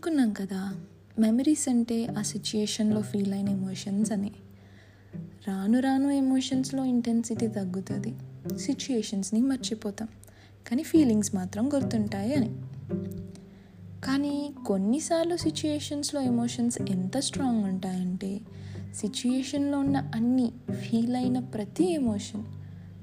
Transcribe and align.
అనుకున్నాం 0.00 0.32
కదా 0.32 0.74
మెమరీస్ 1.18 1.68
అంటే 1.68 2.06
ఆ 2.06 2.22
సిచ్యుయేషన్లో 2.22 3.00
ఫీల్ 3.00 3.32
అయిన 3.32 3.48
ఎమోషన్స్ 3.48 4.12
అని. 4.12 4.32
రాను 5.48 5.78
రాను 5.78 6.08
ఎమోషన్స్లో 6.08 6.84
ఇంటెన్సిటీ 6.84 7.46
తగ్గుతుంది. 7.46 8.14
సిచ్యుయేషన్స్ని 8.58 9.40
మర్చిపోతాం. 9.40 10.08
కానీ 10.68 10.82
ఫీలింగ్స్ 10.82 11.34
మాత్రం 11.34 11.70
గుర్తుంటాయి 11.74 12.34
అని. 12.34 12.56
కానీ 14.04 14.54
కొన్నిసార్లు 14.66 15.36
సిచ్యుయేషన్స్లో 15.36 16.20
ఎమోషన్స్ 16.20 16.82
ఎంత 16.82 17.18
స్ట్రాంగ్ 17.18 17.64
ఉంటాయంటే 17.64 18.40
సిచ్యుయేషన్లో 18.94 19.78
ఉన్న 19.78 20.10
అన్ని 20.14 20.52
ఫీల్ 20.70 21.16
అయిన 21.16 21.38
ప్రతి 21.38 21.92
ఎమోషన్ 21.92 22.44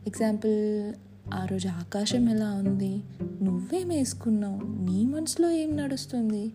ఎగ్జాంపుల్ 0.08 0.94
ఆ 1.34 1.46
రోజు 1.46 1.68
ఆకాశం 1.68 2.30
ఎలా 2.30 2.52
ఉంది? 2.52 3.04
నువ్వేం 3.42 3.88
వేసుకున్నావు? 3.88 4.56
నీ 4.56 5.06
మనసులో 5.06 5.52
ఏం 5.52 5.78
నడుస్తుంది? 5.78 6.52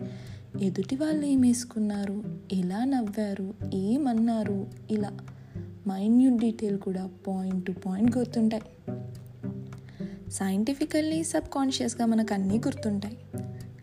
ఎదుటి 0.60 0.96
వాళ్ళు 0.96 1.26
ఏం 1.26 1.40
వేసుకున్నారు 1.40 2.24
ఎలా 2.52 2.84
నవ్వారు? 2.84 3.54
ఏమన్నారు? 3.74 4.66
ఇలా 4.90 5.18
మైన్యూట్ 5.88 6.40
డీటెయిల్ 6.40 6.78
కూడా 6.78 7.10
పాయింట్ 7.26 7.66
టు 7.66 7.72
పాయింట్ 7.72 8.16
గుర్తుంటాయి. 8.16 8.62
సైంటిఫికల్లీ 10.30 11.24
సబ్ 11.24 11.48
కాన్షియస్గా 11.54 12.06
మనకు 12.06 12.34
అన్నీ 12.34 12.58
గుర్తుంటాయి. 12.58 13.18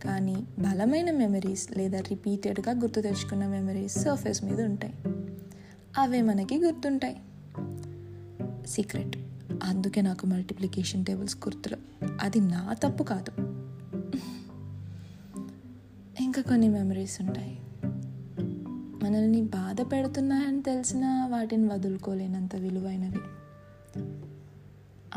కానీ 0.04 0.36
బలమైన 0.60 1.12
మెమరీస్ 1.12 1.78
లేదా 1.78 2.00
రిపీటెడ్గా 2.00 2.72
గుర్తు 2.72 3.02
తెచ్చుకున్న 3.02 3.48
మెమరీస్ 3.48 3.94
సర్ఫేస్ 3.94 4.44
మీద 4.44 4.62
ఉంటాయి. 4.62 4.94
అవే 5.98 6.22
మనకి 6.22 6.58
గుర్తుంటాయి. 6.58 7.18
సీక్రెట్ 8.68 9.18
అందుకే 9.64 10.02
నాకు 10.02 10.26
మల్టిప్లికేషన్ 10.26 11.06
టేబుల్స్ 11.06 11.38
గుర్తులు. 11.38 11.78
అది 12.22 12.40
నా 12.40 12.74
తప్పు 12.74 13.04
కాదు. 13.04 13.60
ఇంకా 16.40 16.50
కొన్ని 16.50 16.70
మెమరీస్ 16.70 17.22
ఉంటాయి. 17.22 17.60
మనల్ని 19.04 19.42
బాధ 19.42 19.82
పెడుతున్నాయని 19.82 20.62
తెలిసినా 20.62 21.28
వాటిని 21.28 21.68
వదులుకోలేనంత 21.68 22.56
విలువైనవి. 22.56 23.20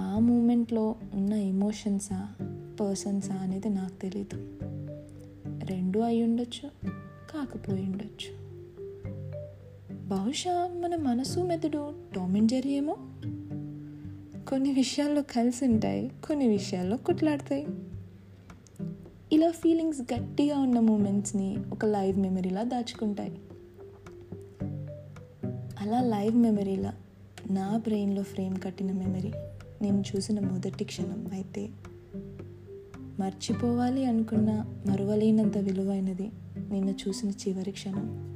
ఆ 0.00 0.18
మూమెంట్లో 0.18 0.94
ఉన్న 1.14 1.32
ఎమోషన్సా 1.32 2.28
పర్సన్సా 2.80 3.34
అనేది 3.34 3.68
నాకు 3.68 4.00
తెలీదు. 4.00 4.36
రెండు 5.64 5.98
అయి 5.98 6.22
ఉండొచ్చు 6.22 6.70
కాకపోయి 7.32 7.82
ఉండొచ్చు. 7.82 8.34
బహుశా 10.06 10.70
మన 10.82 10.96
మనసు 10.96 11.40
మెదడు 11.40 11.94
టామ్ 12.14 12.48
జెర్రీ 12.48 12.70
ఏమో? 12.70 12.96
కొన్ని 14.48 14.72
విషయాల్లో 14.72 15.22
కలిసి 15.22 15.64
ఉంటాయి 15.66 16.12
కొన్ని 16.28 16.48
విషయాల్లో 16.48 16.96
కొట్లాడతాయి. 16.96 17.66
ఇలా 19.32 19.50
ఫీలింగ్స్ 19.50 20.00
గట్టిగా 20.00 20.58
ఉన్న 20.58 20.80
మూమెంట్స్ని 20.80 21.56
ఒక 21.72 21.84
లైవ్ 21.84 22.18
మెమరీలా 22.18 22.62
దాచుకుంటాయి. 22.62 23.38
అలా 25.80 26.00
లైవ్ 26.00 26.36
మెమరీలా 26.36 26.94
నా 27.50 27.76
బ్రెయిన్లో 27.76 28.22
ఫ్రేమ్ 28.22 28.56
కట్టిన 28.64 28.92
మెమరీ 28.92 29.32
నేను 29.82 30.02
చూసిన 30.16 30.40
మొదటి 30.40 30.84
క్షణం 30.84 31.30
అయితే 31.32 31.68
మర్చిపోవాలి 33.18 34.04
అనుకున్న 34.04 34.64
మరువలేనంత 34.86 35.58
విలువైనది 35.58 36.30
నిన్ను 36.70 36.94
చూసిన 37.08 37.30
చివరి 37.30 37.72
క్షణం. 37.72 38.32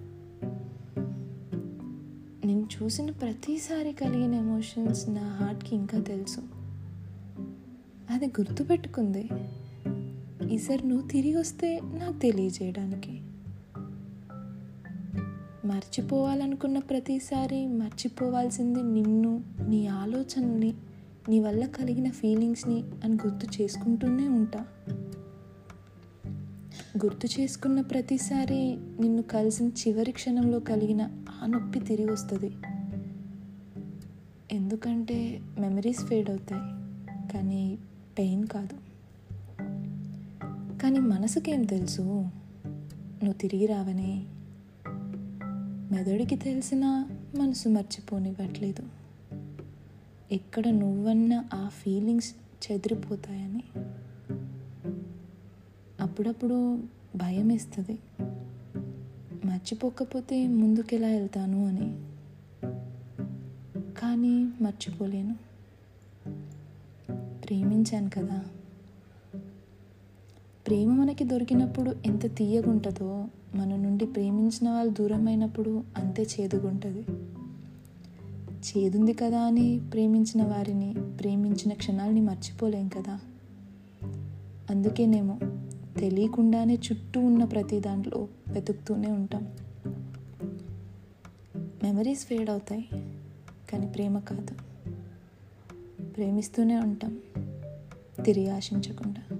నేను 2.44 2.68
చూసిన 2.82 3.10
ప్రతిసారి 3.10 3.92
కలిగిన 3.92 4.34
ఎమోషన్స్ 4.34 5.10
నా 5.10 5.38
హార్ట్కి 5.40 5.76
ఇంకా 5.76 6.00
తెలుసు. 6.00 6.40
అది 8.10 8.26
గుర్తుపెట్టుకుంది. 8.26 9.28
ఇజర్ను 10.50 11.02
తిరిగి 11.02 11.36
వస్తే 11.36 11.80
నాకు 11.94 12.18
తెలియజేయడానికి. 12.18 13.20
మర్చిపోవాలనుకున్న 15.64 16.78
ప్రతిసారి 16.78 17.66
మర్చిపోవాల్సింది 17.66 18.82
నిన్ను 18.82 19.44
నీ 19.68 19.86
ఆలోచనని 19.86 20.74
నీ 21.28 21.40
వల్ల 21.40 21.66
కలిగిన 21.66 22.10
ఫీలింగ్స్ని 22.10 22.84
అని 23.04 23.14
గుర్తు 23.14 23.62
చేసుకుంటూనే 23.62 24.28
ఉంటా. 24.28 24.66
గుర్తు 27.04 27.40
చేసుకున్న 27.40 27.80
ప్రతిసారి 27.80 28.76
నిన్ను 29.00 29.22
కలిసిన 29.22 29.68
చివరి 29.68 30.12
క్షణంలో 30.12 30.60
కలిగిన 30.60 31.02
ఆ 31.42 31.46
నొప్పి 31.46 31.80
తిరిగి 31.80 32.10
వస్తుంది. 32.10 32.52
ఎందుకంటే 34.52 35.40
మెమరీస్ 35.58 36.04
ఫేడ్ 36.04 36.30
అవుతాయి 36.30 36.62
కానీ 37.32 37.78
పెయిన్ 38.18 38.46
కాదు. 38.46 38.85
కానీ 40.82 40.98
మనసుకేం 40.98 41.64
తెలుసు? 41.64 42.02
నువ్వు 42.02 43.32
తిరిగి 43.32 43.66
రావనే. 43.66 44.26
మెదడుకి 45.92 46.36
తెలిసిన 46.36 47.08
మనసు 47.38 47.68
మర్చిపోనివ్వట్లేదు. 47.68 48.82
ఎక్కడ 50.32 50.68
నువ్వన్న 50.68 51.44
ఆ 51.54 51.68
ఫీలింగ్స్ 51.68 52.34
చెదిరిపోతాయని. 52.72 53.62
అప్పుడప్పుడు 56.00 56.78
భయం 57.16 57.48
వేస్తుంది 57.48 57.98
మర్చిపోకపోతే 59.44 60.48
ముందుకెలా 60.48 61.08
వెళ్తాను 61.08 61.66
అని. 61.66 61.98
కానీ 64.00 64.48
మర్చిపోలేను. 64.60 65.34
ప్రేమించాను 67.44 68.10
కదా. 68.10 68.44
ప్రేమ 70.66 70.94
మనకి 70.94 71.24
దొరికినప్పుడు 71.24 71.94
ఎంత 72.06 72.36
తీయగుంటుందో 72.36 73.24
మన 73.54 73.76
నుండి 73.76 74.06
ప్రేమించిన 74.06 74.70
వాళ్ళు 74.70 74.92
దూరమైనప్పుడు 74.92 75.84
అంతే 75.96 76.26
చేదుగుంటుంది. 76.40 77.06
చేదుంది 78.54 79.12
కదా 79.12 79.40
అని 79.40 79.80
ప్రేమించిన 79.92 80.42
వారిని 80.42 80.94
ప్రేమించిన 81.20 81.72
క్షణాలని 81.72 82.20
మర్చిపోలేం 82.20 82.88
కదా. 82.88 83.20
అందుకేనేమో 84.70 85.38
తెలియకుండానే 86.00 86.74
చుట్టూ 86.74 87.20
ఉన్న 87.20 87.44
ప్రతి 87.44 87.80
దాంట్లో 87.80 88.28
వెతుకుతూనే 88.48 89.10
ఉంటాం. 89.10 89.48
మెమరీస్ 91.56 92.26
ఫేడ్ 92.26 92.50
అవుతాయి 92.50 92.88
కానీ 93.70 93.86
ప్రేమ 93.86 94.18
కాదు. 94.18 94.54
ప్రేమిస్తూనే 96.04 96.76
ఉంటాం 96.76 97.18
తిరిగి 98.24 98.48
ఆశించకుండా. 98.48 99.35